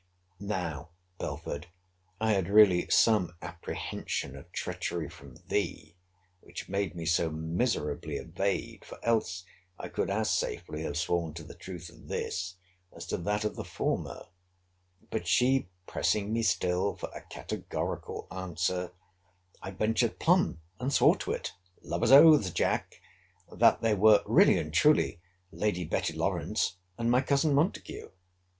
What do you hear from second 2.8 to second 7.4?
some apprehension of treachery from thee; which made me so